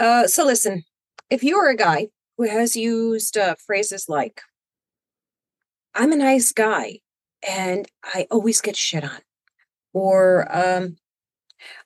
[0.00, 0.82] Uh, so listen,
[1.28, 4.40] if you are a guy who has used uh, phrases like,
[5.94, 7.00] I'm a nice guy
[7.46, 9.20] and I always get shit on,
[9.92, 10.96] or um,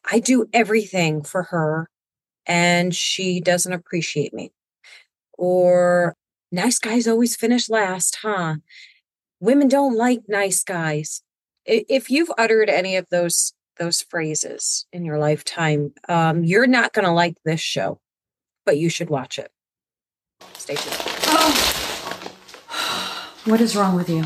[0.08, 1.90] I do everything for her
[2.46, 4.52] and she doesn't appreciate me,
[5.36, 6.14] or
[6.52, 8.56] nice guys always finish last, huh?
[9.40, 11.22] Women don't like nice guys.
[11.66, 17.06] If you've uttered any of those those phrases in your lifetime, um, you're not going
[17.06, 18.00] to like this show,
[18.64, 19.50] but you should watch it.
[20.54, 20.96] Stay tuned.
[21.26, 22.30] Oh.
[23.44, 24.24] What is wrong with you?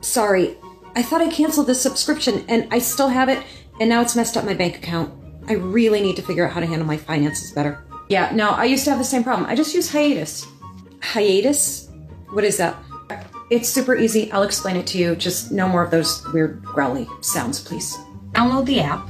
[0.00, 0.56] Sorry,
[0.94, 3.42] I thought I canceled this subscription and I still have it,
[3.80, 5.12] and now it's messed up my bank account.
[5.48, 7.84] I really need to figure out how to handle my finances better.
[8.08, 9.48] Yeah, no, I used to have the same problem.
[9.48, 10.46] I just use hiatus.
[11.00, 11.88] Hiatus?
[12.32, 12.76] What is that?
[13.50, 14.30] It's super easy.
[14.32, 15.16] I'll explain it to you.
[15.16, 17.96] Just no more of those weird growly sounds, please.
[18.32, 19.08] Download the app.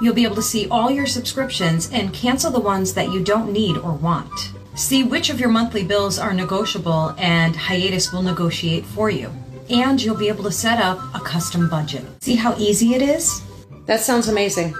[0.00, 3.52] You'll be able to see all your subscriptions and cancel the ones that you don't
[3.52, 4.52] need or want.
[4.74, 9.32] See which of your monthly bills are negotiable, and Hiatus will negotiate for you.
[9.70, 12.04] And you'll be able to set up a custom budget.
[12.22, 13.42] See how easy it is?
[13.86, 14.74] That sounds amazing.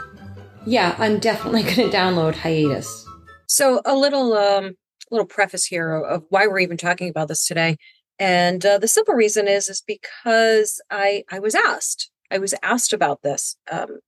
[0.67, 3.07] Yeah, I'm definitely going to download Hiatus.
[3.47, 4.75] So a little um
[5.11, 7.77] little preface here of why we're even talking about this today.
[8.19, 12.93] And uh, the simple reason is is because I I was asked I was asked
[12.93, 14.01] about this, um,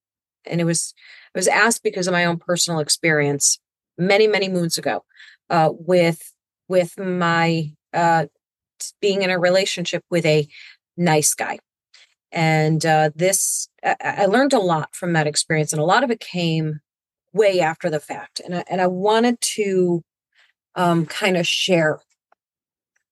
[0.46, 0.94] and it was
[1.34, 3.58] I was asked because of my own personal experience
[3.98, 5.04] many many moons ago
[5.50, 6.32] uh, with
[6.68, 8.26] with my uh,
[9.00, 10.48] being in a relationship with a
[10.96, 11.58] nice guy,
[12.32, 16.10] and uh, this I, I learned a lot from that experience, and a lot of
[16.10, 16.80] it came
[17.32, 20.02] way after the fact, and I, and I wanted to
[20.74, 22.00] um, kind of share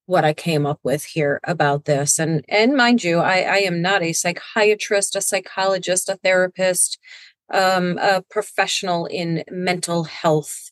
[0.07, 2.19] what I came up with here about this.
[2.19, 6.99] And and mind you, I, I am not a psychiatrist, a psychologist, a therapist,
[7.53, 10.71] um, a professional in mental health,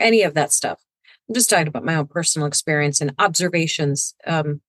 [0.00, 0.80] any of that stuff.
[1.28, 4.60] I'm just talking about my own personal experience and observations um,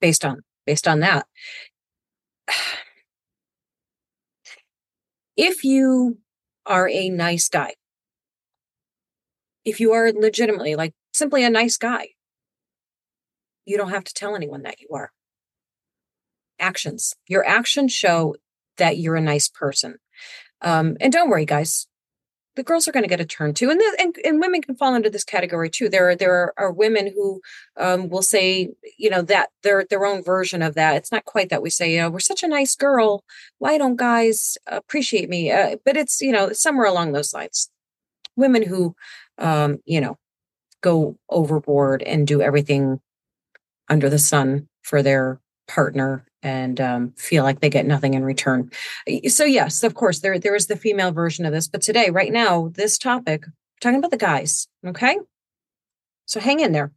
[0.00, 1.26] based on based on that.
[5.34, 6.18] If you
[6.66, 7.72] are a nice guy,
[9.64, 12.08] if you are legitimately like simply a nice guy,
[13.64, 15.12] you don't have to tell anyone that you are.
[16.58, 17.14] Actions.
[17.26, 18.36] Your actions show
[18.78, 19.96] that you're a nice person.
[20.60, 21.86] Um, and don't worry, guys.
[22.54, 24.76] The girls are going to get a turn too, and, the, and and women can
[24.76, 25.88] fall into this category too.
[25.88, 27.40] There are there are, are women who
[27.78, 28.68] um, will say,
[28.98, 30.96] you know, that their their own version of that.
[30.96, 33.24] It's not quite that we say, you know, we're such a nice girl.
[33.56, 35.50] Why don't guys appreciate me?
[35.50, 37.70] Uh, but it's you know somewhere along those lines.
[38.36, 38.96] Women who,
[39.38, 40.18] um, you know,
[40.82, 43.00] go overboard and do everything
[43.92, 45.38] under the sun for their
[45.68, 48.70] partner and um, feel like they get nothing in return.
[49.28, 52.32] So yes, of course, there there is the female version of this, but today, right
[52.32, 53.44] now, this topic,
[53.80, 54.66] talking about the guys.
[54.84, 55.18] Okay,
[56.24, 56.90] so hang in there.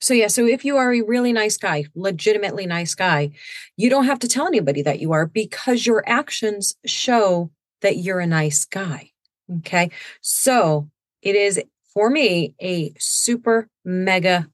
[0.00, 3.30] So yeah, so if you are a really nice guy, legitimately nice guy,
[3.76, 7.50] you don't have to tell anybody that you are because your actions show
[7.80, 9.10] that you're a nice guy.
[9.58, 10.90] Okay, so
[11.22, 11.62] it is
[11.94, 14.48] for me a super mega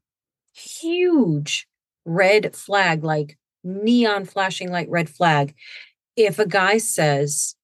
[0.58, 1.66] huge
[2.04, 5.54] red flag, like neon flashing light red flag.
[6.16, 7.54] If a guy says,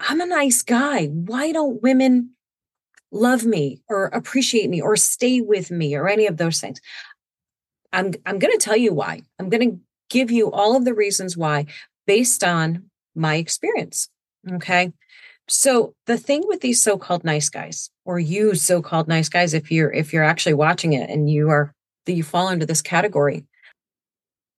[0.00, 2.30] I'm a nice guy, why don't women
[3.10, 6.80] love me or appreciate me or stay with me or any of those things?
[7.92, 9.22] I'm, I'm going to tell you why.
[9.38, 9.80] I'm going to
[10.10, 11.66] give you all of the reasons why
[12.06, 14.08] based on my experience.
[14.52, 14.92] Okay.
[15.48, 19.92] So the thing with these so-called nice guys or you so-called nice guys, if you're,
[19.92, 21.72] if you're actually watching it and you are
[22.06, 23.44] that you fall into this category.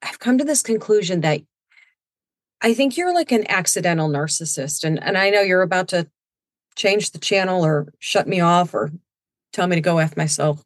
[0.03, 1.41] I've come to this conclusion that
[2.61, 4.85] I think you're like an accidental narcissist.
[4.85, 6.09] And, and I know you're about to
[6.77, 8.93] change the channel or shut me off or
[9.53, 10.65] tell me to go F myself.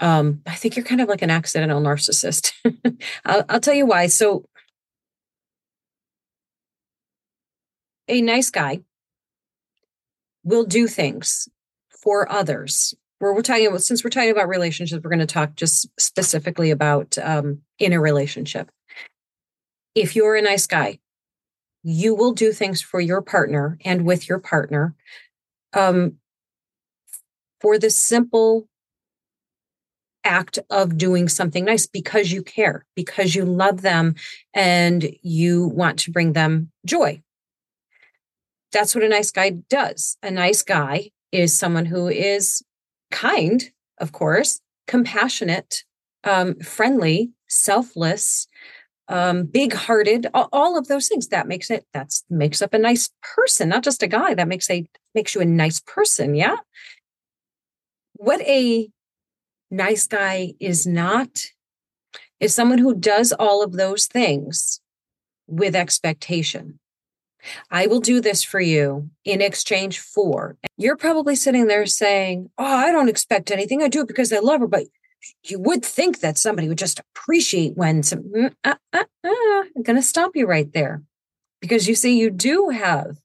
[0.00, 2.52] Um, I think you're kind of like an accidental narcissist.
[3.24, 4.06] I'll, I'll tell you why.
[4.08, 4.44] So,
[8.06, 8.80] a nice guy
[10.42, 11.48] will do things
[11.88, 15.54] for others we're, we're talking about since we're talking about relationships we're going to talk
[15.56, 18.70] just specifically about um, in a relationship.
[19.94, 20.98] If you're a nice guy
[21.84, 24.94] you will do things for your partner and with your partner
[25.74, 26.14] um,
[27.60, 28.66] for the simple
[30.24, 34.14] act of doing something nice because you care because you love them
[34.54, 37.22] and you want to bring them joy.
[38.72, 40.16] That's what a nice guy does.
[40.22, 42.62] A nice guy is someone who is
[43.14, 45.84] kind, of course, compassionate,
[46.24, 48.48] um, friendly, selfless,
[49.08, 51.28] um, big-hearted, all, all of those things.
[51.28, 54.34] That makes it that's makes up a nice person, not just a guy.
[54.34, 54.84] That makes a
[55.14, 56.34] makes you a nice person.
[56.34, 56.56] Yeah.
[58.14, 58.88] What a
[59.70, 61.44] nice guy is not
[62.40, 64.80] is someone who does all of those things
[65.46, 66.78] with expectation.
[67.70, 70.56] I will do this for you in exchange for.
[70.76, 73.82] You're probably sitting there saying, Oh, I don't expect anything.
[73.82, 74.66] I do it because I love her.
[74.66, 74.86] But
[75.44, 79.82] you would think that somebody would just appreciate when some, mm, uh, uh, uh, I'm
[79.82, 81.02] going to stop you right there
[81.60, 83.16] because you see, you do have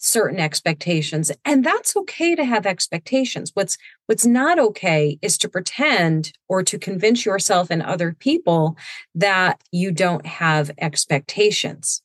[0.00, 3.76] certain expectations and that's okay to have expectations what's
[4.06, 8.78] what's not okay is to pretend or to convince yourself and other people
[9.14, 12.02] that you don't have expectations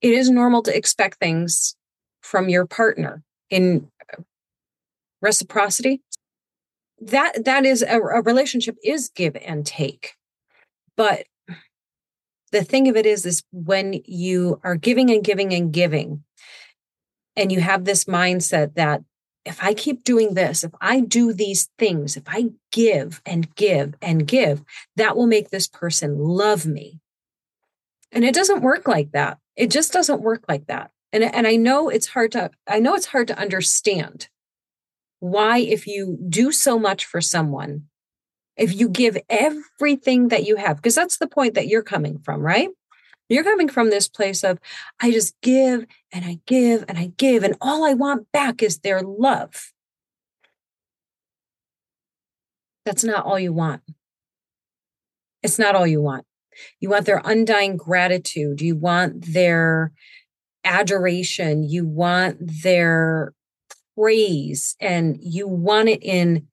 [0.00, 1.76] it is normal to expect things
[2.22, 3.88] from your partner in
[5.20, 6.02] reciprocity.
[7.00, 10.14] That that is a, a relationship is give and take.
[10.96, 11.26] But
[12.50, 16.24] the thing of it is is when you are giving and giving and giving
[17.36, 19.02] and you have this mindset that
[19.44, 23.94] if i keep doing this if i do these things if i give and give
[24.00, 24.62] and give
[24.96, 27.00] that will make this person love me.
[28.10, 31.56] And it doesn't work like that it just doesn't work like that and and i
[31.56, 34.28] know it's hard to i know it's hard to understand
[35.20, 37.88] why if you do so much for someone
[38.58, 42.42] if you give everything that you have, because that's the point that you're coming from,
[42.42, 42.68] right?
[43.28, 44.58] You're coming from this place of,
[45.00, 48.78] I just give and I give and I give, and all I want back is
[48.78, 49.72] their love.
[52.84, 53.82] That's not all you want.
[55.42, 56.24] It's not all you want.
[56.80, 58.60] You want their undying gratitude.
[58.60, 59.92] You want their
[60.64, 61.62] adoration.
[61.64, 63.32] You want their
[63.96, 66.46] praise, and you want it in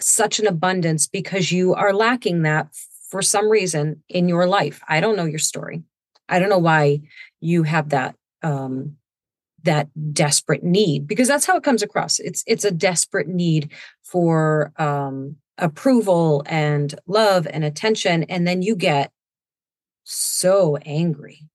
[0.00, 2.68] such an abundance because you are lacking that
[3.10, 4.80] for some reason in your life.
[4.88, 5.82] I don't know your story.
[6.28, 7.00] I don't know why
[7.40, 8.96] you have that um
[9.64, 12.20] that desperate need because that's how it comes across.
[12.20, 13.72] It's it's a desperate need
[14.04, 19.10] for um approval and love and attention and then you get
[20.08, 21.48] so angry.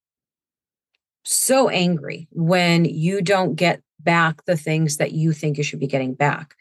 [1.26, 5.88] So angry when you don't get back the things that you think you should be
[5.88, 6.56] getting back.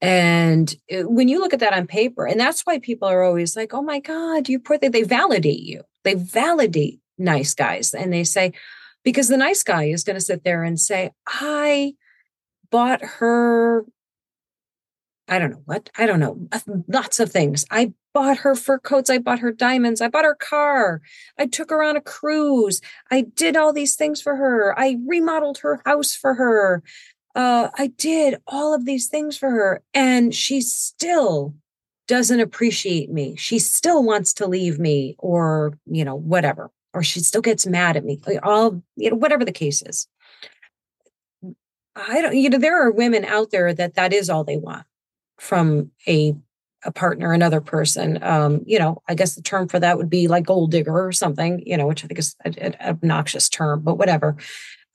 [0.00, 3.56] And uh, when you look at that on paper, and that's why people are always
[3.56, 4.90] like, oh my God, you poor thing.
[4.90, 5.82] They validate you.
[6.04, 7.94] They validate nice guys.
[7.94, 8.52] And they say,
[9.04, 11.94] because the nice guy is going to sit there and say, I
[12.70, 13.84] bought her,
[15.28, 16.48] I don't know what, I don't know,
[16.88, 17.64] lots of things.
[17.70, 19.10] I bought her fur coats.
[19.10, 20.00] I bought her diamonds.
[20.00, 21.00] I bought her car.
[21.38, 22.80] I took her on a cruise.
[23.10, 24.78] I did all these things for her.
[24.78, 26.82] I remodeled her house for her
[27.34, 31.54] uh, I did all of these things for her, and she still
[32.06, 33.36] doesn't appreciate me.
[33.36, 37.96] She still wants to leave me, or you know, whatever, or she still gets mad
[37.96, 38.20] at me.
[38.42, 40.06] All you know, whatever the case is.
[41.96, 42.36] I don't.
[42.36, 44.84] You know, there are women out there that that is all they want
[45.38, 46.34] from a
[46.84, 48.22] a partner, another person.
[48.22, 51.12] Um, you know, I guess the term for that would be like gold digger or
[51.12, 51.62] something.
[51.66, 54.36] You know, which I think is an obnoxious term, but whatever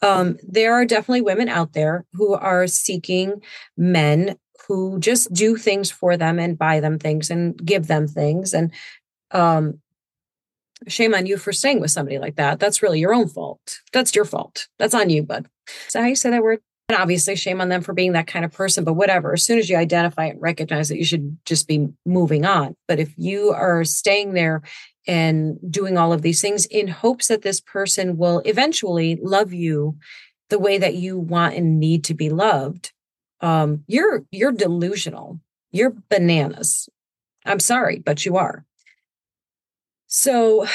[0.01, 3.41] um, there are definitely women out there who are seeking
[3.75, 8.53] men who just do things for them and buy them things and give them things.
[8.53, 8.71] And
[9.31, 9.79] um,
[10.87, 12.59] shame on you for staying with somebody like that.
[12.59, 13.79] That's really your own fault.
[13.93, 14.67] That's your fault.
[14.77, 15.47] That's on you, bud.
[15.87, 16.59] So how you say that word?
[16.89, 19.33] And obviously, shame on them for being that kind of person, but whatever.
[19.33, 22.75] As soon as you identify and recognize that, you should just be moving on.
[22.87, 24.61] But if you are staying there
[25.07, 29.97] and doing all of these things in hopes that this person will eventually love you
[30.49, 32.91] the way that you want and need to be loved
[33.41, 35.39] um, you're you're delusional
[35.71, 36.89] you're bananas
[37.45, 38.65] i'm sorry but you are
[40.07, 40.65] so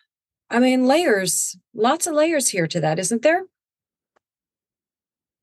[0.50, 3.44] i mean layers lots of layers here to that isn't there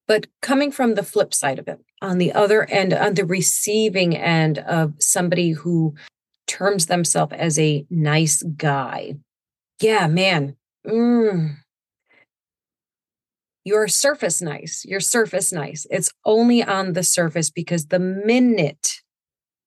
[0.07, 4.15] but coming from the flip side of it on the other end on the receiving
[4.15, 5.95] end of somebody who
[6.48, 9.15] terms themselves as a nice guy.
[9.81, 10.55] Yeah, man.
[10.86, 11.57] Mm.
[13.65, 14.83] You're surface nice.
[14.86, 15.88] You're surface nice.
[15.89, 19.01] It's only on the surface because the minute,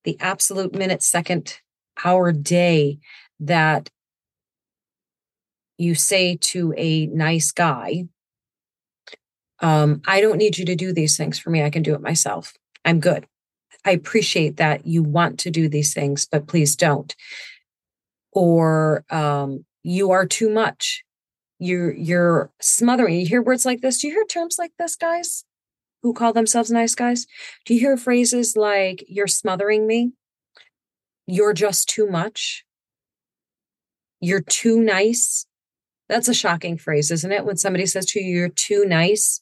[0.04, 1.60] the absolute minute, second,
[2.04, 2.98] hour, day
[3.40, 3.88] that
[5.78, 8.04] you say to a nice guy,
[9.60, 11.62] um, I don't need you to do these things for me.
[11.62, 12.52] I can do it myself.
[12.84, 13.26] I'm good.
[13.84, 17.14] I appreciate that you want to do these things, but please don't.
[18.32, 21.04] Or um, you are too much.
[21.58, 23.18] You're you're smothering.
[23.18, 23.98] You hear words like this.
[23.98, 25.44] Do you hear terms like this, guys?
[26.02, 27.26] Who call themselves nice guys?
[27.64, 30.12] Do you hear phrases like "you're smothering me"?
[31.26, 32.64] You're just too much.
[34.20, 35.46] You're too nice.
[36.08, 37.44] That's a shocking phrase, isn't it?
[37.44, 39.40] When somebody says to you, "You're too nice,"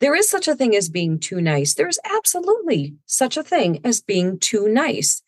[0.00, 1.74] there is such a thing as being too nice.
[1.74, 5.22] There's absolutely such a thing as being too nice.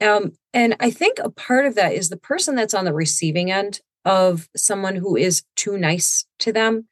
[0.00, 3.50] Um, and I think a part of that is the person that's on the receiving
[3.50, 6.88] end of someone who is too nice to them.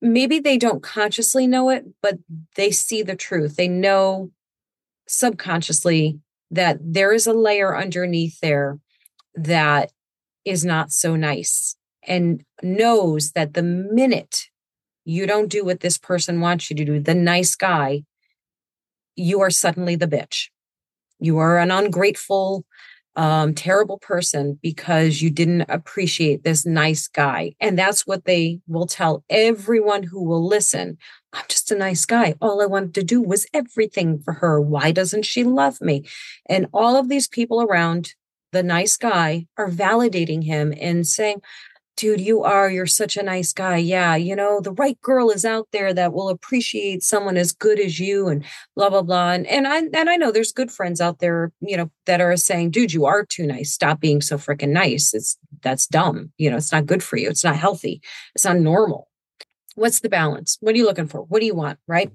[0.00, 2.18] Maybe they don't consciously know it, but
[2.56, 3.56] they see the truth.
[3.56, 4.32] They know
[5.06, 6.18] subconsciously
[6.50, 8.78] that there is a layer underneath there
[9.34, 9.92] that
[10.44, 14.48] is not so nice and knows that the minute
[15.04, 18.04] you don't do what this person wants you to do, the nice guy,
[19.16, 20.48] you are suddenly the bitch.
[21.18, 22.64] You are an ungrateful,
[23.14, 27.54] um, terrible person because you didn't appreciate this nice guy.
[27.60, 30.96] And that's what they will tell everyone who will listen.
[31.32, 32.34] I'm just a nice guy.
[32.40, 34.60] All I wanted to do was everything for her.
[34.60, 36.04] Why doesn't she love me?
[36.48, 38.14] And all of these people around
[38.52, 41.42] the nice guy are validating him and saying,
[41.96, 43.76] dude, you are, you're such a nice guy.
[43.76, 47.78] Yeah, you know, the right girl is out there that will appreciate someone as good
[47.78, 48.44] as you and
[48.76, 49.32] blah, blah, blah.
[49.32, 52.36] And, and I and I know there's good friends out there, you know, that are
[52.36, 53.72] saying, dude, you are too nice.
[53.72, 55.14] Stop being so freaking nice.
[55.14, 56.32] It's that's dumb.
[56.38, 57.28] You know, it's not good for you.
[57.28, 58.02] It's not healthy.
[58.34, 59.08] It's not normal.
[59.74, 60.58] What's the balance?
[60.60, 61.22] What are you looking for?
[61.22, 61.78] What do you want?
[61.86, 62.10] Right.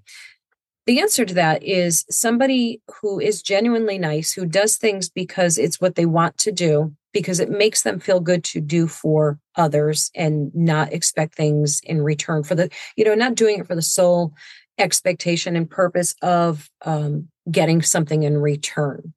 [0.88, 5.82] The answer to that is somebody who is genuinely nice, who does things because it's
[5.82, 10.10] what they want to do, because it makes them feel good to do for others
[10.16, 13.82] and not expect things in return for the, you know, not doing it for the
[13.82, 14.34] sole
[14.78, 19.14] expectation and purpose of um, getting something in return.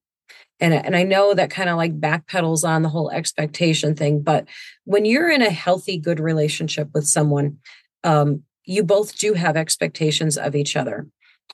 [0.58, 4.48] And, and I know that kind of like backpedals on the whole expectation thing, but
[4.86, 7.58] when you're in a healthy, good relationship with someone,
[8.02, 11.06] um, you both do have expectations of each other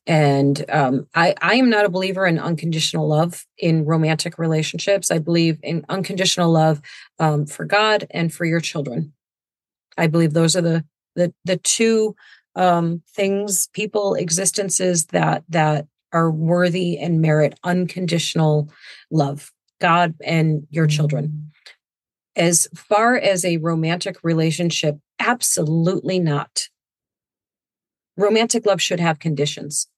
[0.07, 5.11] and um, I, I am not a believer in unconditional love in romantic relationships.
[5.11, 6.81] I believe in unconditional love
[7.19, 9.13] um, for God and for your children.
[9.99, 10.85] I believe those are the
[11.15, 12.15] the the two
[12.55, 18.71] um, things, people, existences that that are worthy and merit unconditional
[19.11, 19.53] love.
[19.81, 21.51] God and your children.
[22.35, 26.69] As far as a romantic relationship, absolutely not.
[28.17, 29.89] Romantic love should have conditions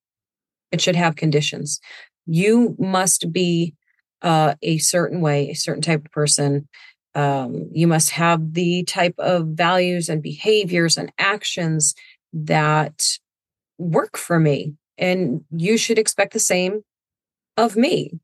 [0.71, 1.81] it should have conditions.
[2.27, 3.75] You must be
[4.23, 6.69] uh, a certain way, a certain type of person.
[7.15, 11.95] Um, you must have the type of values and behaviors and actions
[12.33, 13.03] that
[13.79, 14.75] work for me.
[14.99, 16.83] And you should expect the same
[17.57, 18.19] of me.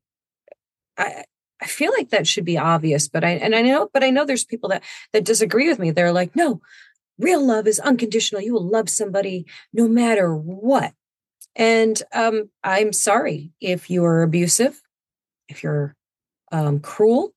[0.97, 1.23] I,
[1.61, 4.25] I feel like that should be obvious, but I and I know, but I know
[4.25, 4.83] there's people that
[5.13, 5.91] that disagree with me.
[5.91, 6.61] They're like, no,
[7.19, 8.41] real love is unconditional.
[8.41, 10.93] You will love somebody no matter what.
[11.55, 14.81] And um, I'm sorry if you're abusive,
[15.47, 15.95] if you're
[16.51, 17.33] um, cruel,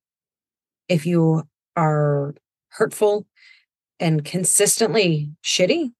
[0.89, 1.45] if you
[1.77, 2.35] are
[2.71, 3.27] hurtful
[4.01, 5.93] and consistently shitty.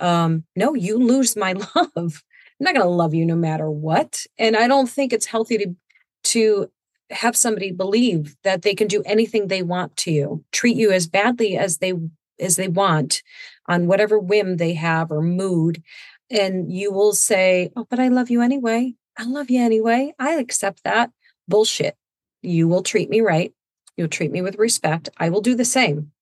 [0.00, 1.92] Um, no, you lose my love.
[1.96, 4.24] I'm not going to love you no matter what.
[4.38, 5.76] And I don't think it's healthy to
[6.24, 6.68] to
[7.10, 11.06] have somebody believe that they can do anything they want to you, treat you as
[11.06, 11.92] badly as they
[12.40, 13.22] as they want
[13.68, 15.82] on whatever whim they have or mood
[16.30, 18.94] and you will say, Oh, but I love you anyway.
[19.16, 20.12] I love you anyway.
[20.18, 21.10] I accept that.
[21.48, 21.96] Bullshit.
[22.42, 23.52] You will treat me right.
[23.96, 25.08] You'll treat me with respect.
[25.16, 26.12] I will do the same,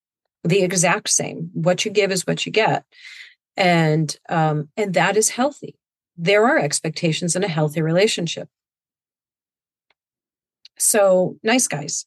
[0.44, 1.50] the exact same.
[1.54, 2.84] What you give is what you get.
[3.56, 5.76] And um, and that is healthy.
[6.16, 8.48] There are expectations in a healthy relationship.
[10.78, 12.06] So nice guys.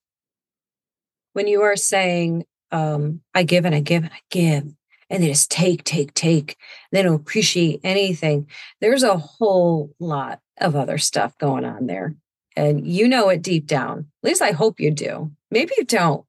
[1.34, 4.74] When you are saying, um, I give and I give and I give,
[5.10, 6.58] and they just take, take, take.
[6.92, 8.48] They don't appreciate anything.
[8.82, 12.16] There's a whole lot of other stuff going on there.
[12.56, 14.08] And you know it deep down.
[14.24, 15.32] At least I hope you do.
[15.52, 16.26] Maybe you don't.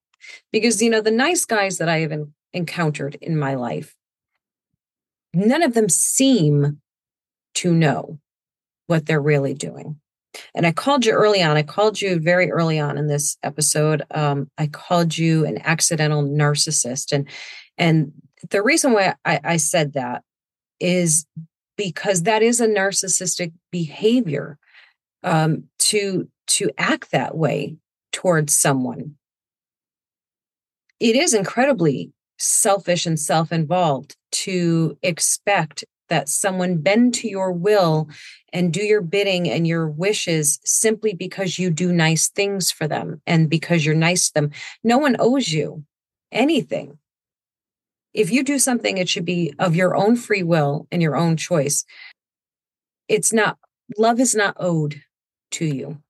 [0.53, 2.13] Because, you know, the nice guys that I have
[2.53, 3.97] encountered in my life,
[5.33, 6.81] none of them seem
[7.55, 8.19] to know
[8.87, 10.01] what they're really doing.
[10.55, 11.57] And I called you early on.
[11.57, 14.03] I called you very early on in this episode.
[14.11, 17.29] Um, I called you an accidental narcissist, and
[17.77, 18.13] and
[18.51, 20.23] the reason why I, I said that
[20.81, 21.27] is
[21.77, 24.59] because that is a narcissistic behavior
[25.23, 27.77] um, to to act that way
[28.13, 29.17] towards someone.
[31.01, 38.09] It is incredibly selfish and self-involved to expect that someone bend to your will
[38.53, 43.21] and do your bidding and your wishes simply because you do nice things for them
[43.27, 44.51] and because you're nice to them.
[44.83, 45.85] No one owes you
[46.33, 46.99] anything
[48.19, 51.37] if you do something, it should be of your own free will and your own
[51.37, 51.85] choice.
[53.07, 53.59] It's not,
[53.97, 55.03] love is not owed
[55.53, 56.03] to you.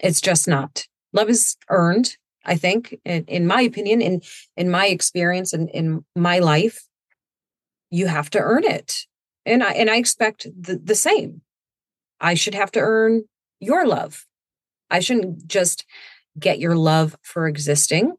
[0.00, 0.86] It's just not.
[1.12, 4.22] Love is earned, I think, in, in my opinion, in,
[4.56, 6.86] in my experience and in, in my life.
[7.90, 9.06] You have to earn it.
[9.46, 11.42] And I and I expect the, the same.
[12.20, 13.24] I should have to earn
[13.60, 14.26] your love.
[14.90, 15.84] I shouldn't just
[16.38, 18.14] get your love for existing,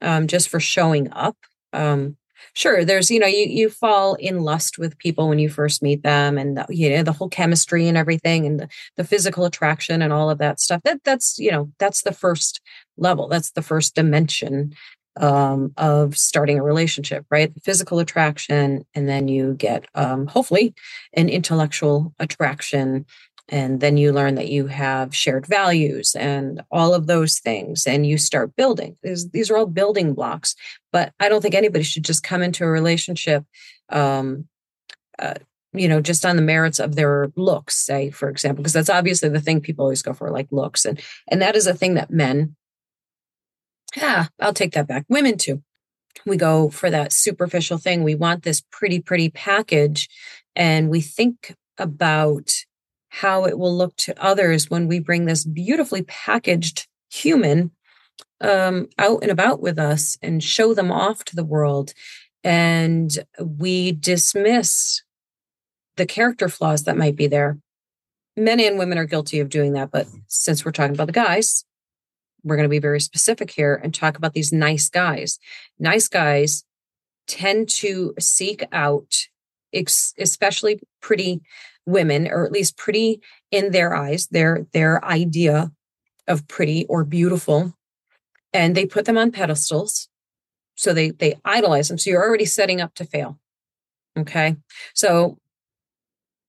[0.00, 1.36] um, just for showing up.
[1.72, 2.16] Um,
[2.54, 6.02] sure, there's you know you you fall in lust with people when you first meet
[6.02, 10.02] them, and the, you know the whole chemistry and everything, and the, the physical attraction
[10.02, 10.82] and all of that stuff.
[10.84, 12.60] That that's you know that's the first
[12.96, 13.28] level.
[13.28, 14.74] That's the first dimension
[15.16, 17.52] um, of starting a relationship, right?
[17.62, 20.74] Physical attraction, and then you get um, hopefully
[21.12, 23.06] an intellectual attraction.
[23.50, 28.06] And then you learn that you have shared values and all of those things, and
[28.06, 28.96] you start building.
[29.02, 30.56] These, these are all building blocks.
[30.92, 33.44] But I don't think anybody should just come into a relationship,
[33.90, 34.48] um,
[35.18, 35.34] uh,
[35.74, 39.28] you know, just on the merits of their looks, say, for example, because that's obviously
[39.28, 42.10] the thing people always go for, like looks, and and that is a thing that
[42.10, 42.56] men
[43.96, 45.04] yeah, I'll take that back.
[45.08, 45.62] Women too.
[46.26, 48.02] We go for that superficial thing.
[48.02, 50.08] We want this pretty, pretty package.
[50.56, 52.52] And we think about
[53.08, 57.70] how it will look to others when we bring this beautifully packaged human
[58.40, 61.94] um, out and about with us and show them off to the world.
[62.42, 65.02] And we dismiss
[65.96, 67.58] the character flaws that might be there.
[68.36, 69.90] Men and women are guilty of doing that.
[69.90, 71.64] But since we're talking about the guys,
[72.44, 75.38] we're going to be very specific here and talk about these nice guys.
[75.78, 76.64] Nice guys
[77.26, 79.26] tend to seek out,
[79.72, 81.40] especially pretty
[81.86, 85.72] women, or at least pretty in their eyes, their their idea
[86.28, 87.74] of pretty or beautiful,
[88.52, 90.08] and they put them on pedestals.
[90.76, 91.98] So they they idolize them.
[91.98, 93.38] So you're already setting up to fail.
[94.16, 94.56] Okay,
[94.94, 95.38] so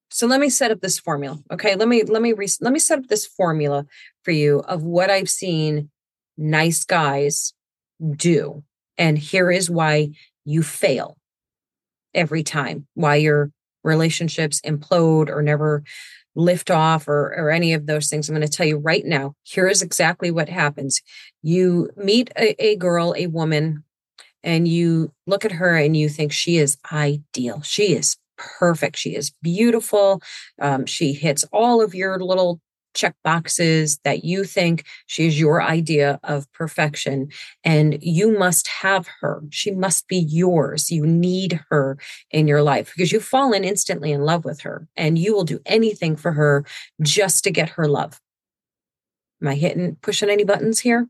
[0.09, 1.39] so let me set up this formula.
[1.51, 3.85] Okay, let me let me re- let me set up this formula
[4.23, 5.89] for you of what I've seen
[6.37, 7.53] nice guys
[8.15, 8.63] do.
[8.97, 10.11] And here is why
[10.45, 11.17] you fail
[12.13, 13.51] every time, why your
[13.83, 15.83] relationships implode or never
[16.35, 18.27] lift off or, or any of those things.
[18.27, 19.35] I'm going to tell you right now.
[19.43, 21.01] Here is exactly what happens.
[21.41, 23.83] You meet a, a girl, a woman,
[24.43, 27.61] and you look at her and you think she is ideal.
[27.61, 28.97] She is perfect.
[28.97, 30.21] She is beautiful.
[30.59, 32.59] Um, she hits all of your little
[32.95, 37.29] check boxes that you think she is your idea of perfection
[37.63, 39.43] and you must have her.
[39.51, 40.89] She must be yours.
[40.89, 41.97] You need her
[42.31, 45.59] in your life because you've fallen instantly in love with her and you will do
[45.65, 46.65] anything for her
[47.01, 48.19] just to get her love.
[49.41, 51.07] Am i hitting pushing any buttons here?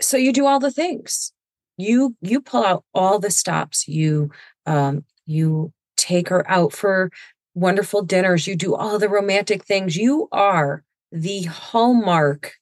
[0.00, 1.32] So you do all the things.
[1.76, 3.88] You you pull out all the stops.
[3.88, 4.30] You
[4.66, 7.10] um you take her out for
[7.54, 8.46] wonderful dinners.
[8.46, 9.96] You do all the romantic things.
[9.96, 12.54] You are the Hallmark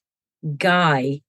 [0.57, 1.21] guy,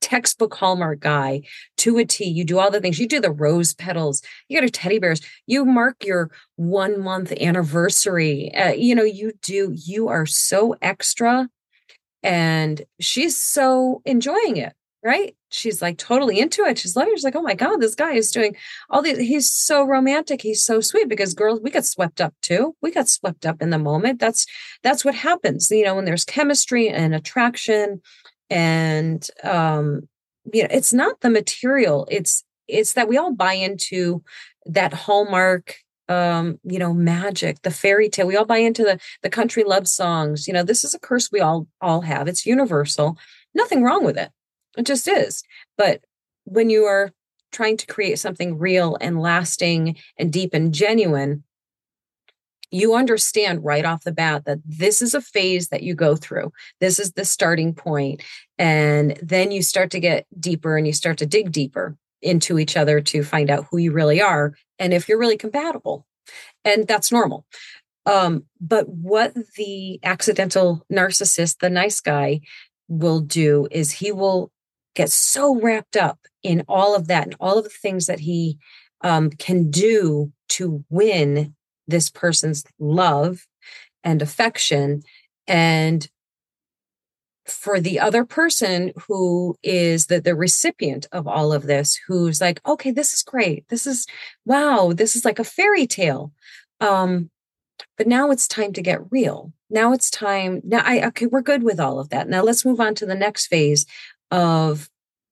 [0.00, 1.42] textbook Hallmark guy
[1.78, 2.24] to a T.
[2.24, 2.98] You do all the things.
[2.98, 4.22] You do the rose petals.
[4.48, 5.20] You got your teddy bears.
[5.46, 8.54] You mark your one month anniversary.
[8.54, 11.48] Uh, you know, you do, you are so extra.
[12.22, 15.34] And she's so enjoying it right?
[15.50, 16.78] She's like totally into it.
[16.78, 17.14] She's loving.
[17.14, 18.56] She's like, oh my god, this guy is doing
[18.88, 19.18] all these.
[19.18, 20.40] He's so romantic.
[20.40, 21.08] He's so sweet.
[21.08, 22.76] Because girls, we get swept up too.
[22.80, 24.20] We got swept up in the moment.
[24.20, 24.46] That's
[24.82, 25.70] that's what happens.
[25.70, 28.00] You know, when there's chemistry and attraction,
[28.48, 30.08] and um,
[30.52, 32.06] you know, it's not the material.
[32.10, 34.22] It's it's that we all buy into
[34.66, 35.76] that hallmark
[36.10, 38.26] um, you know, magic, the fairy tale.
[38.26, 40.48] We all buy into the the country love songs.
[40.48, 42.26] You know, this is a curse we all all have.
[42.28, 43.16] It's universal.
[43.54, 44.30] Nothing wrong with it.
[44.76, 45.42] It just is.
[45.76, 46.04] But
[46.44, 47.12] when you are
[47.52, 51.44] trying to create something real and lasting and deep and genuine,
[52.70, 56.52] you understand right off the bat that this is a phase that you go through.
[56.80, 58.22] This is the starting point.
[58.58, 62.76] And then you start to get deeper and you start to dig deeper into each
[62.76, 66.06] other to find out who you really are and if you're really compatible.
[66.64, 67.44] And that's normal.
[68.06, 72.40] Um, but what the accidental narcissist, the nice guy,
[72.88, 74.50] will do is he will
[74.94, 78.58] gets so wrapped up in all of that and all of the things that he
[79.02, 81.54] um, can do to win
[81.86, 83.46] this person's love
[84.04, 85.02] and affection
[85.46, 86.08] and
[87.46, 92.60] for the other person who is the, the recipient of all of this who's like
[92.66, 93.66] okay this is great.
[93.68, 94.06] This is
[94.44, 96.32] wow this is like a fairy tale.
[96.80, 97.30] Um
[97.96, 99.52] but now it's time to get real.
[99.68, 102.28] Now it's time now i okay we're good with all of that.
[102.28, 103.84] Now let's move on to the next phase
[104.30, 104.88] of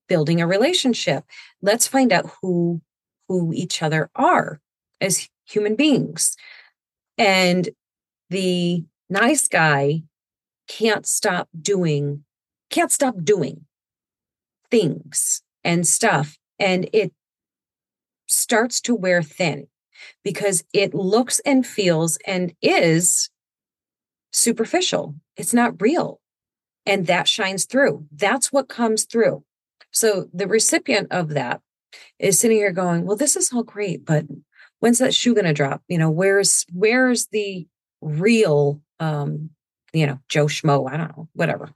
[0.09, 1.25] building a relationship.
[1.63, 2.81] Let's find out who
[3.29, 4.61] who each other are
[5.01, 6.37] as human beings.
[7.19, 7.69] And
[8.31, 10.03] the nice guy
[10.69, 12.25] can't stop doing
[12.71, 13.65] can't stop doing
[14.71, 17.13] things and stuff and it
[18.27, 19.67] starts to wear thin
[20.23, 23.31] because it looks and feels and is
[24.33, 25.15] superficial.
[25.37, 26.21] It's not real.
[26.89, 28.07] And that shines through.
[28.13, 29.45] That's what comes through.
[29.91, 31.61] So the recipient of that
[32.19, 34.25] is sitting here going, well, this is all great, but
[34.81, 35.83] when's that shoe going to drop?
[35.89, 37.67] You know, where's, where's the
[38.01, 39.51] real, um,
[39.93, 41.71] you know, Joe Schmo, I don't know, whatever.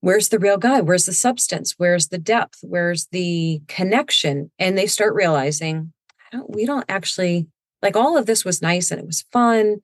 [0.00, 0.80] Where's the real guy?
[0.80, 1.74] Where's the substance?
[1.76, 2.58] Where's the depth?
[2.62, 4.50] Where's the connection?
[4.58, 5.92] And they start realizing,
[6.32, 7.46] don't, we don't actually
[7.82, 9.76] like all of this was nice and it was fun,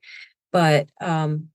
[0.53, 1.49] but um,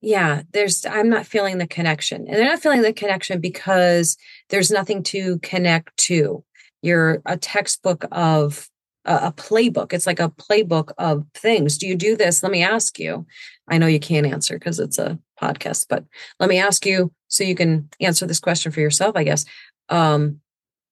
[0.00, 2.26] yeah, there's I'm not feeling the connection.
[2.26, 4.16] And they're not feeling the connection because
[4.48, 6.44] there's nothing to connect to.
[6.82, 8.68] You're a textbook of
[9.04, 9.92] a, playbook.
[9.92, 11.78] It's like a playbook of things.
[11.78, 12.42] Do you do this?
[12.42, 13.26] Let me ask you.
[13.68, 16.04] I know you can't answer because it's a podcast, but
[16.38, 19.44] let me ask you so you can answer this question for yourself, I guess.
[19.88, 20.40] Um,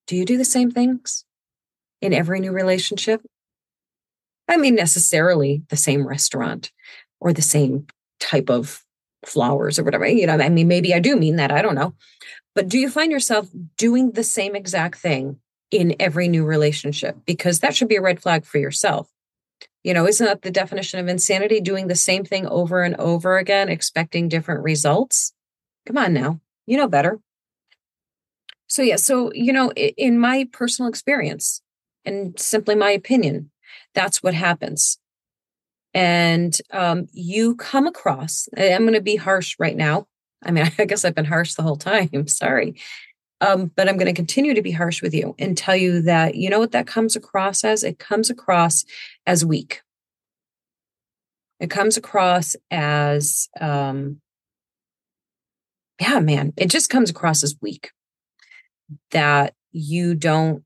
[0.07, 1.25] do you do the same things
[2.01, 3.21] in every new relationship?
[4.47, 6.71] I mean, necessarily the same restaurant
[7.19, 7.87] or the same
[8.19, 8.83] type of
[9.27, 10.07] flowers or whatever.
[10.07, 11.51] You know, I mean, maybe I do mean that.
[11.51, 11.93] I don't know.
[12.55, 15.37] But do you find yourself doing the same exact thing
[15.71, 17.17] in every new relationship?
[17.25, 19.09] Because that should be a red flag for yourself.
[19.83, 21.61] You know, isn't that the definition of insanity?
[21.61, 25.33] Doing the same thing over and over again, expecting different results?
[25.85, 26.39] Come on now.
[26.65, 27.19] You know better.
[28.67, 28.97] So, yeah.
[28.97, 31.61] So, you know, in my personal experience
[32.03, 33.49] and simply my opinion,
[33.93, 34.99] that's what happens
[35.93, 40.07] and um, you come across i'm going to be harsh right now.
[40.43, 42.79] I mean i guess i've been harsh the whole time sorry.
[43.39, 46.35] Um, but i'm going to continue to be harsh with you and tell you that
[46.35, 47.83] you know what that comes across as?
[47.83, 48.83] It comes across
[49.25, 49.81] as weak.
[51.59, 54.21] It comes across as um,
[55.99, 57.91] yeah man it just comes across as weak.
[59.11, 60.63] That you don't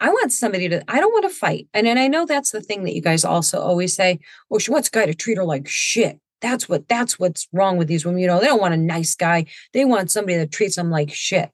[0.00, 1.68] I want somebody to, I don't want to fight.
[1.72, 4.70] And, and I know that's the thing that you guys also always say, oh, she
[4.70, 6.20] wants a guy to treat her like shit.
[6.42, 8.20] That's what, that's what's wrong with these women.
[8.20, 9.46] You know, they don't want a nice guy.
[9.72, 11.50] They want somebody that treats them like shit.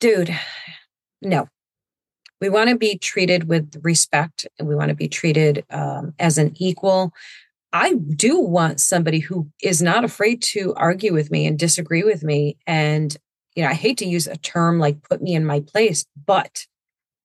[0.00, 0.36] Dude,
[1.22, 1.48] no.
[2.40, 6.38] We want to be treated with respect and we want to be treated um, as
[6.38, 7.12] an equal.
[7.72, 12.22] I do want somebody who is not afraid to argue with me and disagree with
[12.24, 12.56] me.
[12.66, 13.16] And,
[13.54, 16.66] you know, I hate to use a term like put me in my place, but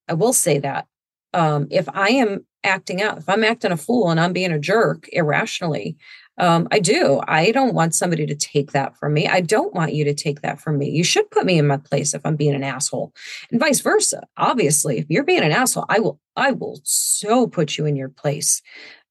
[0.10, 0.88] I will say that
[1.34, 4.60] um, if I am acting out, if I'm acting a fool and I'm being a
[4.60, 5.98] jerk irrationally,
[6.38, 7.22] um, I do.
[7.28, 9.28] I don't want somebody to take that from me.
[9.28, 10.89] I don't want you to take that from me.
[10.89, 13.13] You should put me in my place if I'm being an asshole,
[13.52, 14.26] and vice versa.
[14.38, 16.19] Obviously, if you're being an asshole, I will.
[16.36, 18.62] I will so put you in your place.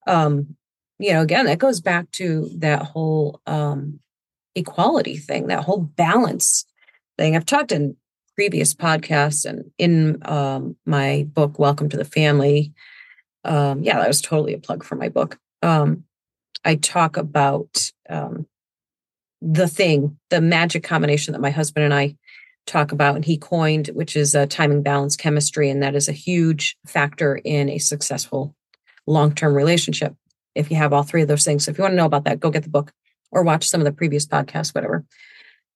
[0.07, 0.57] Um,
[0.99, 4.01] you know, again, that goes back to that whole um,
[4.55, 6.65] equality thing, that whole balance
[7.19, 7.37] thing.
[7.37, 7.97] I've talked in
[8.39, 12.73] previous podcasts and in um, my book, Welcome to the Family.
[13.45, 15.41] Um, yeah, that was totally a plug for my book.
[15.61, 16.05] Um,
[16.65, 18.47] I talk about um,
[19.43, 22.15] the thing, the magic combination that my husband and I
[22.65, 25.69] talk about, and he coined, which is a timing balance chemistry.
[25.69, 28.55] And that is a huge factor in a successful
[29.09, 30.15] long term relationship.
[30.55, 31.65] If you have all three of those things.
[31.65, 32.93] So if you want to know about that, go get the book
[33.33, 35.05] or watch some of the previous podcasts, whatever.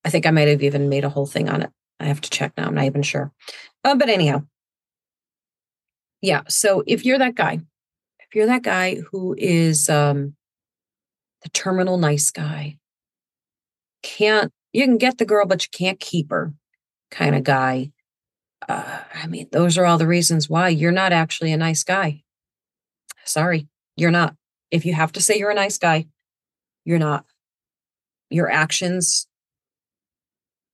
[0.04, 1.70] I think I might have even made a whole thing on it.
[2.00, 2.66] I have to check now.
[2.66, 3.32] I'm not even sure.
[3.84, 4.42] Uh, but anyhow,
[6.20, 6.42] yeah.
[6.48, 7.60] So if you're that guy,
[8.20, 10.34] if you're that guy who is um,
[11.42, 12.78] the terminal nice guy,
[14.02, 16.52] can't you can get the girl, but you can't keep her
[17.10, 17.92] kind of guy.
[18.68, 22.22] Uh, I mean, those are all the reasons why you're not actually a nice guy.
[23.24, 24.34] Sorry, you're not.
[24.70, 26.06] If you have to say you're a nice guy,
[26.84, 27.26] you're not.
[28.30, 29.26] Your actions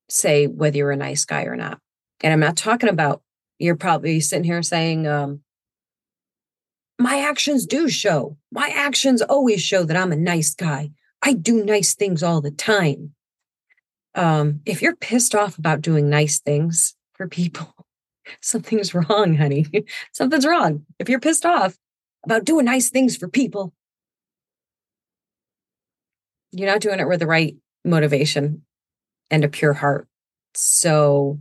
[0.08, 1.80] say whether you're a nice guy or not.
[2.22, 3.22] And I'm not talking about
[3.58, 5.40] you're probably sitting here saying, um,
[6.98, 8.36] my actions do show.
[8.50, 10.90] My actions always show that I'm a nice guy.
[11.22, 13.14] I do nice things all the time.
[14.14, 17.72] Um, if you're pissed off about doing nice things for people,
[18.40, 19.66] something's wrong, honey.
[20.12, 20.84] Something's wrong.
[20.98, 21.76] If you're pissed off
[22.24, 23.72] about doing nice things for people,
[26.50, 28.62] you're not doing it with the right motivation
[29.30, 30.08] and a pure heart.
[30.54, 31.38] So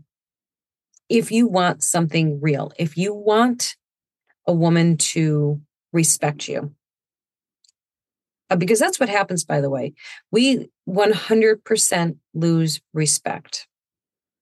[1.09, 3.75] if you want something real, if you want
[4.45, 5.61] a woman to
[5.93, 6.73] respect you,
[8.49, 9.93] uh, because that's what happens, by the way,
[10.31, 13.67] we 100% lose respect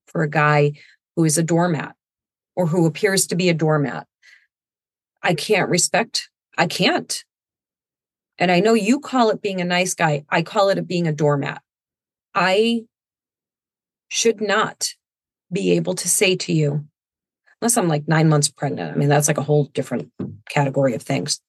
[0.05, 0.73] for a guy
[1.15, 1.95] who is a doormat
[2.55, 4.07] or who appears to be a doormat.
[5.23, 7.23] I can't respect, I can't.
[8.37, 10.25] And I know you call it being a nice guy.
[10.29, 11.61] I call it being a doormat.
[12.33, 12.83] I
[14.09, 14.93] should not
[15.51, 16.85] be able to say to you,
[17.61, 18.93] unless I'm like nine months pregnant.
[18.93, 20.11] I mean, that's like a whole different
[20.49, 21.41] category of things.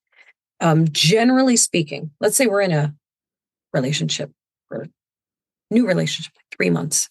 [0.59, 2.95] Um, generally speaking, let's say we're in a
[3.73, 4.31] relationship
[4.71, 4.87] or
[5.69, 7.09] new relationship, three months.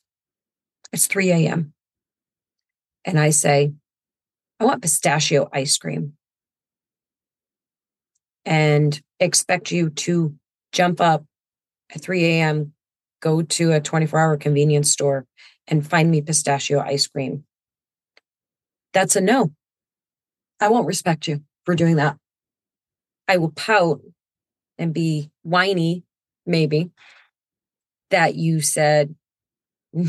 [0.92, 1.72] It's 3 a.m.
[3.04, 3.72] And I say,
[4.59, 6.14] I want pistachio ice cream.
[8.44, 10.35] And expect you to
[10.72, 11.24] jump up
[11.94, 12.72] at 3 a.m.,
[13.26, 15.26] go to a 24 hour convenience store
[15.66, 17.42] and find me pistachio ice cream.
[18.92, 19.50] That's a no.
[20.60, 22.16] I won't respect you for doing that.
[23.26, 24.00] I will pout
[24.78, 26.04] and be whiny,
[26.46, 26.92] maybe,
[28.10, 29.16] that you said,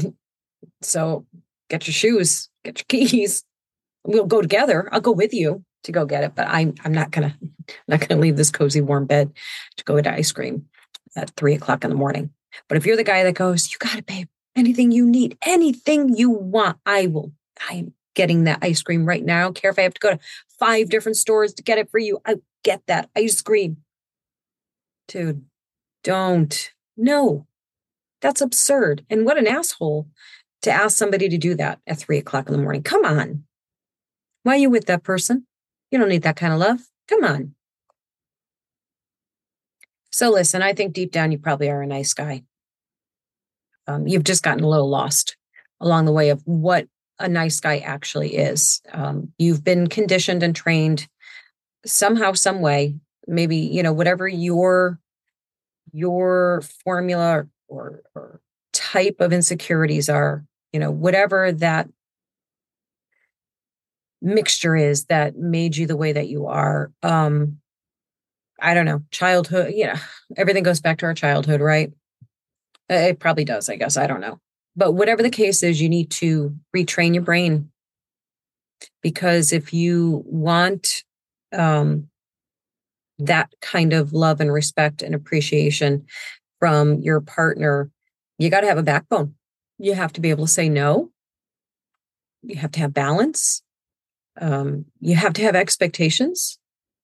[0.81, 1.25] so
[1.71, 3.43] get your shoes, get your keys.
[4.03, 4.89] We'll go together.
[4.91, 7.35] I'll go with you to go get it, but I'm I'm not gonna
[7.87, 9.33] not gonna leave this cozy warm bed
[9.77, 10.67] to go get ice cream
[11.15, 12.29] at three o'clock in the morning.
[12.67, 14.27] But if you're the guy that goes, you got it, babe.
[14.55, 17.31] Anything you need, anything you want, I will.
[17.69, 19.37] I'm getting that ice cream right now.
[19.37, 20.19] I don't care if I have to go to
[20.59, 22.19] five different stores to get it for you.
[22.25, 23.77] I get that ice cream.
[25.07, 25.45] Dude,
[26.03, 26.71] don't.
[26.97, 27.45] No,
[28.21, 29.05] that's absurd.
[29.09, 30.07] And what an asshole
[30.63, 32.83] to ask somebody to do that at three o'clock in the morning.
[32.83, 33.43] Come on.
[34.43, 35.45] Why are you with that person?
[35.91, 36.79] You don't need that kind of love.
[37.07, 37.53] Come on.
[40.11, 42.43] So listen, I think deep down you probably are a nice guy.
[43.87, 45.37] Um, you've just gotten a little lost
[45.79, 46.87] along the way of what
[47.19, 48.81] a nice guy actually is.
[48.91, 51.07] Um, you've been conditioned and trained
[51.85, 52.95] somehow, some way.
[53.27, 54.99] Maybe you know whatever your
[55.91, 58.41] your formula or, or
[58.73, 60.45] type of insecurities are.
[60.71, 61.89] You know whatever that
[64.21, 66.91] mixture is that made you the way that you are.
[67.03, 67.59] Um,
[68.59, 69.95] I don't know, childhood, you know,
[70.35, 71.91] everything goes back to our childhood, right?
[72.89, 73.97] It probably does, I guess.
[73.97, 74.39] I don't know.
[74.75, 77.71] But whatever the case is, you need to retrain your brain.
[79.01, 81.03] Because if you want
[81.51, 82.09] um,
[83.19, 86.05] that kind of love and respect and appreciation
[86.59, 87.89] from your partner,
[88.37, 89.35] you got to have a backbone.
[89.79, 91.11] You have to be able to say no.
[92.43, 93.61] You have to have balance.
[94.39, 96.59] Um, you have to have expectations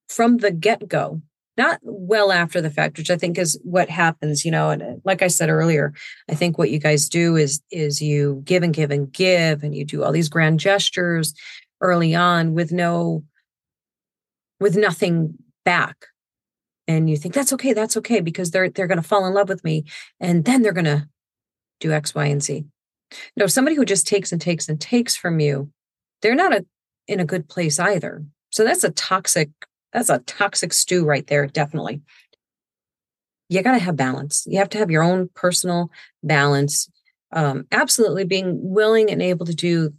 [0.07, 1.21] from the get go
[1.57, 4.95] not well after the fact which i think is what happens you know and uh,
[5.05, 5.93] like i said earlier
[6.29, 9.75] i think what you guys do is is you give and give and give and
[9.75, 11.33] you do all these grand gestures
[11.83, 13.23] early on with no
[14.59, 15.35] with nothing
[15.65, 16.07] back.
[16.87, 19.49] And you think that's okay that's okay because they're they're going to fall in love
[19.49, 19.85] with me
[20.19, 21.07] and then they're going to
[21.79, 22.65] do x y and z.
[23.37, 25.69] No somebody who just takes and takes and takes from you
[26.21, 26.65] they're not a
[27.07, 28.25] in a good place either.
[28.49, 29.49] So that's a toxic
[29.93, 32.01] that's a toxic stew right there, definitely.
[33.49, 34.45] You got to have balance.
[34.47, 35.91] You have to have your own personal
[36.23, 36.89] balance.
[37.31, 39.93] Um, absolutely being willing and able to do.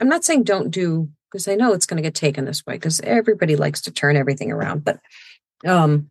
[0.00, 2.74] I'm not saying don't do because I know it's going to get taken this way
[2.74, 4.84] because everybody likes to turn everything around.
[4.84, 5.00] But
[5.66, 6.10] um,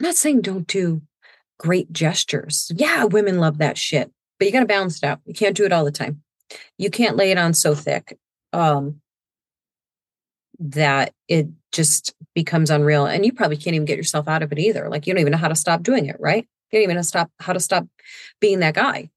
[0.00, 1.02] I'm not saying don't do
[1.58, 2.72] great gestures.
[2.74, 5.20] Yeah, women love that shit, but you got to balance it out.
[5.24, 6.22] You can't do it all the time.
[6.76, 8.18] You can't lay it on so thick.
[8.52, 9.00] Um,
[10.58, 14.58] that it just becomes unreal and you probably can't even get yourself out of it
[14.58, 16.48] either like you don't even know how to stop doing it right?
[16.70, 17.86] You don't even know stop how to stop
[18.40, 19.10] being that guy.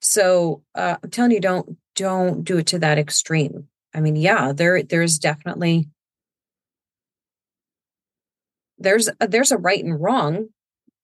[0.00, 3.68] So uh, i'm telling you don't don't do it to that extreme.
[3.94, 5.88] I mean yeah there there's definitely
[8.78, 10.48] there's a, there's a right and wrong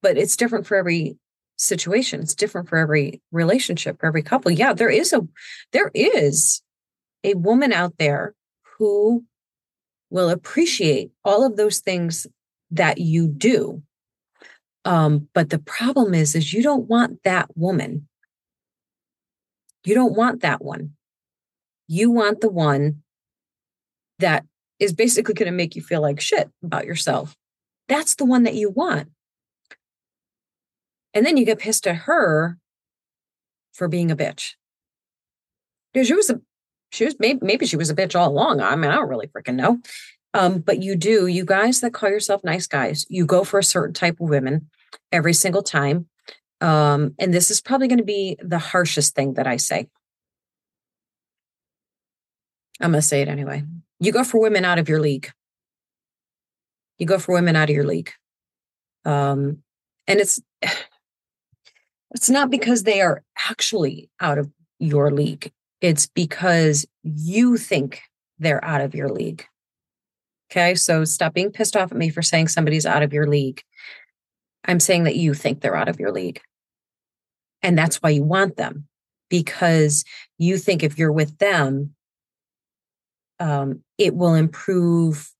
[0.03, 1.16] but it's different for every
[1.57, 2.21] situation.
[2.21, 4.51] It's different for every relationship for every couple.
[4.51, 5.27] Yeah there is a
[5.73, 6.62] there is
[7.23, 8.35] a woman out there
[8.79, 9.25] who
[10.11, 12.27] will appreciate all of those things
[12.70, 13.83] that you do.
[14.85, 18.09] Um, but the problem is, is you don't want that woman.
[19.85, 20.92] You don't want that one.
[21.87, 23.03] You want the one
[24.18, 24.44] that
[24.79, 27.37] is basically going to make you feel like shit about yourself.
[27.88, 29.09] That's the one that you want.
[31.12, 32.59] And then you get pissed at her
[33.73, 34.55] for being a bitch.
[35.92, 36.40] Because she was a
[36.90, 38.61] she was maybe maybe she was a bitch all along.
[38.61, 39.81] I mean, I don't really freaking know.
[40.35, 43.64] Um, but you do, you guys that call yourself nice guys, you go for a
[43.64, 44.68] certain type of women
[45.11, 46.09] every single time.
[46.61, 49.88] Um, and this is probably going to be the harshest thing that I say.
[52.81, 53.64] I'm going to say it anyway.
[53.98, 55.31] You go for women out of your league.
[56.98, 58.12] You go for women out of your league.
[59.05, 59.62] Um,
[60.07, 60.40] and it's
[62.12, 68.03] it's not because they are actually out of your league it's because you think
[68.38, 69.45] they're out of your league.
[70.51, 70.75] Okay.
[70.75, 73.62] So stop being pissed off at me for saying somebody's out of your league.
[74.64, 76.40] I'm saying that you think they're out of your league.
[77.62, 78.88] And that's why you want them
[79.29, 80.05] because
[80.38, 81.95] you think if you're with them,
[83.38, 85.31] um, it will improve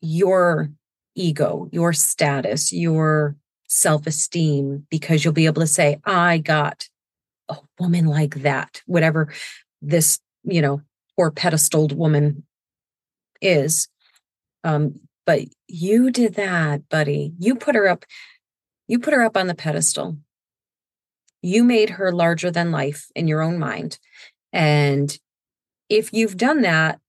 [0.00, 0.70] your
[1.14, 3.36] ego, your status, your
[3.68, 6.88] self esteem, because you'll be able to say, I got
[7.48, 9.32] a woman like that, whatever
[9.82, 10.80] this, you know,
[11.16, 12.44] poor pedestaled woman
[13.40, 13.88] is.
[14.62, 14.94] Um,
[15.26, 17.32] but you did that, buddy.
[17.38, 18.04] You put her up,
[18.88, 20.18] you put her up on the pedestal.
[21.42, 23.98] You made her larger than life in your own mind.
[24.52, 25.16] And
[25.88, 27.00] if you've done that,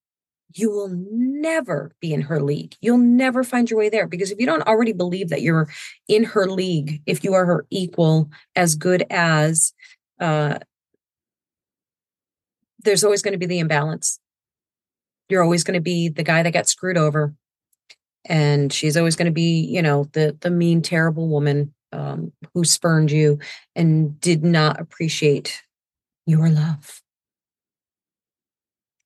[0.53, 2.75] you will never be in her league.
[2.81, 5.69] You'll never find your way there because if you don't already believe that you're
[6.07, 9.73] in her league, if you are her equal, as good as,
[10.19, 10.59] uh,
[12.83, 14.19] there's always going to be the imbalance.
[15.29, 17.33] You're always going to be the guy that got screwed over,
[18.25, 22.63] and she's always going to be, you know, the the mean, terrible woman um, who
[22.63, 23.39] spurned you
[23.75, 25.63] and did not appreciate
[26.25, 27.01] your love.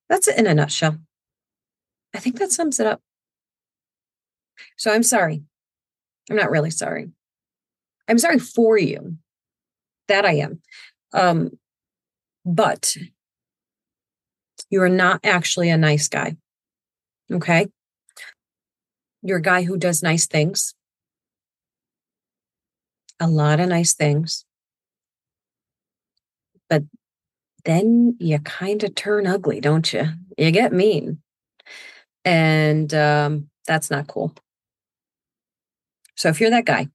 [0.08, 0.98] That's it in a nutshell.
[2.14, 3.00] I think that sums it up.
[4.76, 5.42] So I'm sorry.
[6.28, 7.10] I'm not really sorry.
[8.08, 9.16] I'm sorry for you.
[10.08, 10.60] That I am.
[11.12, 11.58] Um,
[12.44, 12.96] but
[14.70, 16.36] you are not actually a nice guy.
[17.30, 17.68] Okay.
[19.22, 20.74] You're a guy who does nice things,
[23.18, 24.44] a lot of nice things.
[26.68, 26.84] But
[27.64, 30.06] then you kind of turn ugly, don't you?
[30.38, 31.20] You get mean
[32.24, 34.34] and um, that's not cool.
[36.16, 36.88] So if you're that guy,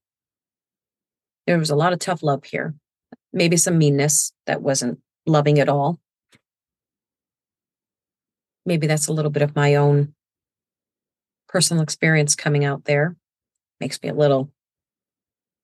[1.46, 2.74] there was a lot of tough love here,
[3.36, 6.00] maybe some meanness that wasn't loving at all.
[8.64, 10.14] Maybe that's a little bit of my own
[11.46, 13.14] personal experience coming out there.
[13.78, 14.50] Makes me a little,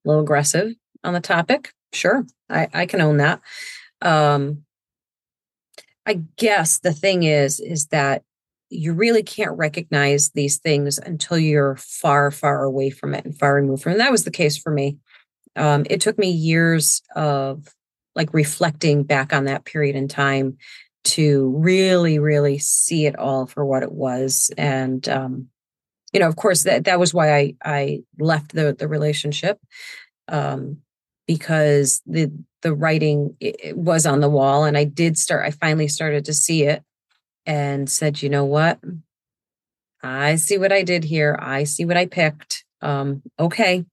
[0.05, 1.73] little aggressive on the topic.
[1.91, 3.41] Sure, I, I can own that.
[4.01, 4.63] Um,
[6.05, 8.23] I guess the thing is, is that
[8.69, 13.55] you really can't recognize these things until you're far, far away from it and far
[13.55, 13.95] removed from it.
[13.95, 14.97] And that was the case for me.
[15.55, 17.67] Um, it took me years of
[18.15, 20.57] like reflecting back on that period in time
[21.03, 24.51] to really, really see it all for what it was.
[24.57, 25.49] And um,
[26.13, 29.59] you know, of course, that that was why I I left the the relationship
[30.27, 30.77] um,
[31.27, 33.35] because the the writing
[33.73, 35.45] was on the wall, and I did start.
[35.45, 36.83] I finally started to see it
[37.45, 38.79] and said, you know what?
[40.01, 41.37] I see what I did here.
[41.41, 42.63] I see what I picked.
[42.81, 43.85] Um, okay,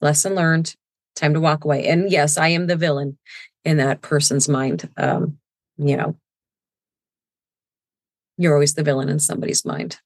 [0.00, 0.76] lesson learned.
[1.16, 1.86] Time to walk away.
[1.88, 3.18] And yes, I am the villain
[3.64, 4.88] in that person's mind.
[4.96, 5.38] Um,
[5.78, 6.16] you know,
[8.38, 9.98] you're always the villain in somebody's mind.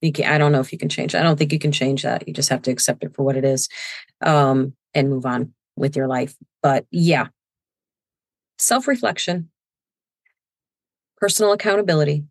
[0.00, 1.14] You can, I don't know if you can change.
[1.14, 2.26] I don't think you can change that.
[2.26, 3.68] You just have to accept it for what it is,
[4.22, 6.34] um, and move on with your life.
[6.62, 7.28] But yeah,
[8.58, 9.50] self reflection
[11.20, 12.24] personal accountability,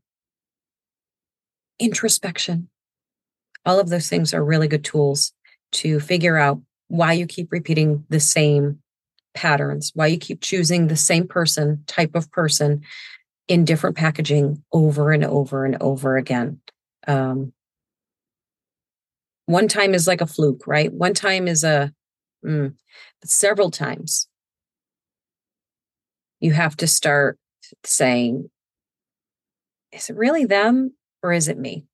[1.80, 2.70] introspection.
[3.66, 5.32] All of those things are really good tools
[5.74, 8.80] to figure out why you keep repeating the same
[9.34, 12.82] patterns, why you keep choosing the same person, type of person
[13.48, 16.60] in different packaging over and over and over again.
[17.08, 17.54] Um,
[19.46, 20.92] one time is like a fluke, right?
[20.92, 21.94] One time is a,
[22.46, 22.74] mm,
[23.24, 24.28] several times
[26.40, 27.38] you have to start
[27.84, 28.50] saying,
[29.92, 30.94] is it really them
[31.24, 31.86] or is it me?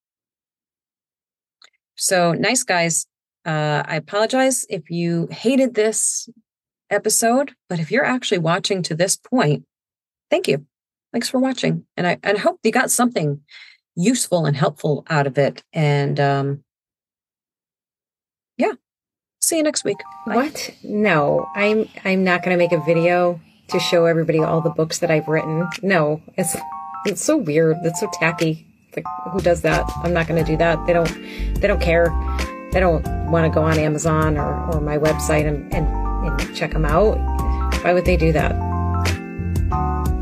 [1.96, 3.08] So, nice guys,
[3.46, 6.30] uh, I apologize if you hated this
[6.90, 9.66] episode, but if you're actually watching to this point,
[10.30, 10.66] thank you.
[11.14, 11.86] Thanks for watching.
[11.96, 13.42] And I, and hope you got something
[13.96, 15.64] useful and helpful out of it.
[15.74, 16.64] And um,
[18.58, 18.74] yeah,
[19.42, 19.98] see you next week.
[20.26, 20.36] Bye.
[20.36, 20.72] What?
[20.84, 23.40] No, I'm I'm not going to make a video
[23.70, 25.68] to show everybody all the books that I've written.
[25.82, 26.56] No, it's
[27.06, 27.78] it's so weird.
[27.84, 28.68] It's so tacky.
[28.96, 29.90] Like, who does that?
[30.04, 30.86] I'm not going to do that.
[30.88, 31.62] They don't.
[31.62, 32.08] They don't care.
[32.76, 36.74] They don't want to go on Amazon or, or my website and, and, and check
[36.74, 37.18] them out.
[37.86, 38.52] Why would they do that?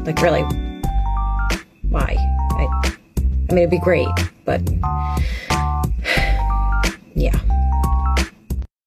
[0.05, 0.43] Like, really?
[1.89, 2.15] Why?
[2.51, 2.67] I,
[3.49, 4.07] I mean, it'd be great,
[4.45, 4.61] but
[7.15, 7.39] yeah.